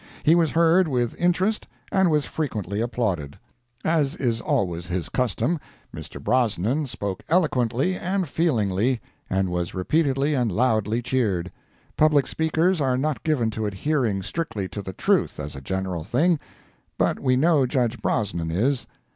He 0.23 0.33
was 0.33 0.49
heard 0.49 0.87
with 0.87 1.15
interest 1.19 1.67
and 1.91 2.09
was 2.09 2.25
frequently 2.25 2.81
applauded. 2.81 3.37
As 3.85 4.15
is 4.15 4.41
always 4.41 4.87
his 4.87 5.09
custom, 5.09 5.59
Mr. 5.95 6.19
Brosnan 6.19 6.87
spoke 6.87 7.21
eloquently 7.29 7.95
and 7.95 8.27
feelingly, 8.27 8.99
and 9.29 9.51
was 9.51 9.75
repeatedly 9.75 10.33
and 10.33 10.51
loudly 10.51 11.03
cheered. 11.03 11.51
Public 11.97 12.25
speakers 12.25 12.81
are 12.81 12.97
not 12.97 13.23
given 13.23 13.51
to 13.51 13.67
adhering 13.67 14.23
strictly 14.23 14.67
to 14.69 14.81
the 14.81 14.93
truth 14.93 15.39
as 15.39 15.55
a 15.55 15.61
general 15.61 16.03
thing, 16.03 16.39
but 16.97 17.19
we 17.19 17.35
know 17.35 17.67
Judge 17.67 18.01
Brosnan 18.01 18.49
is. 18.49 18.87